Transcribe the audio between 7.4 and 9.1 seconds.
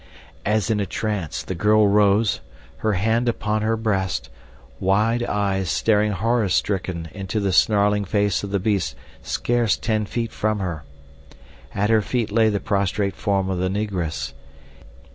snarling face of the beast